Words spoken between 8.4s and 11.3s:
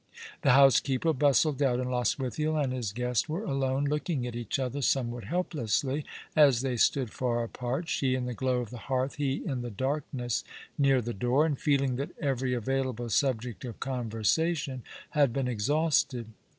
of the hearth, he in the darkness near the